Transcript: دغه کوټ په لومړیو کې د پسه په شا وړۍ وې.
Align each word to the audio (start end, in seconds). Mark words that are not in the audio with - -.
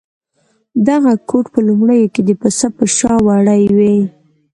دغه 0.87 1.11
کوټ 1.29 1.45
په 1.53 1.59
لومړیو 1.67 2.11
کې 2.13 2.21
د 2.25 2.31
پسه 2.41 2.67
په 2.77 2.83
شا 2.95 3.13
وړۍ 3.25 3.63
وې. 3.77 3.95